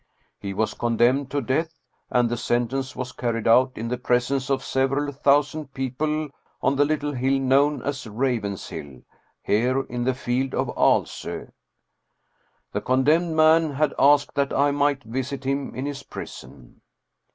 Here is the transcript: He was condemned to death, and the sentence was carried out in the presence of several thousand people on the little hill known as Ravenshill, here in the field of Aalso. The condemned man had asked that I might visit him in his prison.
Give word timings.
He 0.39 0.55
was 0.55 0.73
condemned 0.73 1.29
to 1.29 1.41
death, 1.41 1.79
and 2.09 2.27
the 2.27 2.35
sentence 2.35 2.95
was 2.95 3.11
carried 3.11 3.47
out 3.47 3.73
in 3.75 3.87
the 3.87 3.99
presence 3.99 4.49
of 4.49 4.63
several 4.63 5.11
thousand 5.11 5.75
people 5.75 6.29
on 6.59 6.75
the 6.75 6.85
little 6.85 7.11
hill 7.11 7.39
known 7.39 7.83
as 7.83 8.07
Ravenshill, 8.07 9.03
here 9.43 9.81
in 9.81 10.03
the 10.03 10.15
field 10.15 10.55
of 10.55 10.69
Aalso. 10.75 11.51
The 12.71 12.81
condemned 12.81 13.35
man 13.35 13.73
had 13.73 13.93
asked 13.99 14.33
that 14.33 14.51
I 14.51 14.71
might 14.71 15.03
visit 15.03 15.43
him 15.43 15.75
in 15.75 15.85
his 15.85 16.01
prison. 16.01 16.81